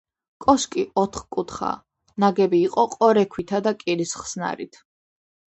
[0.43, 1.75] კოშკი ოთხკუთხაა,
[2.25, 4.85] ნაგები იყო ყორე ქვითა და კირის ხსნარით.